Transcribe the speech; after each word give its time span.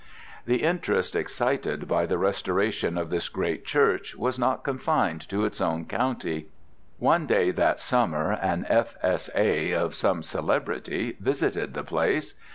The 0.47 0.63
interest 0.63 1.15
excited 1.15 1.87
by 1.87 2.07
the 2.07 2.17
restoration 2.17 2.97
of 2.97 3.11
this 3.11 3.29
great 3.29 3.65
church 3.65 4.15
was 4.15 4.39
not 4.39 4.63
confined 4.63 5.29
to 5.29 5.45
its 5.45 5.61
own 5.61 5.85
county. 5.85 6.47
One 6.97 7.27
day 7.27 7.51
that 7.51 7.79
summer 7.79 8.31
an 8.31 8.65
F.S.A., 8.67 9.73
of 9.73 9.93
some 9.93 10.23
celebrity, 10.23 11.17
visited 11.19 11.75
the 11.75 11.83
place. 11.83 12.33